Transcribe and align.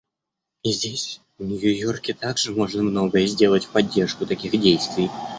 И 0.63 0.71
здесь, 0.71 1.21
в 1.37 1.43
Нью-Йорке, 1.45 2.15
также 2.15 2.51
можно 2.53 2.81
многое 2.81 3.27
сделать 3.27 3.65
в 3.65 3.69
поддержку 3.69 4.25
таких 4.25 4.59
действий. 4.59 5.11